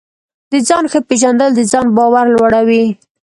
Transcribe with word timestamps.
د 0.51 0.53
ځان 0.67 0.83
ښه 0.91 0.99
پېژندل 1.09 1.49
د 1.55 1.59
ځان 1.71 1.87
باور 1.97 2.25
لوړوي. 2.35 2.83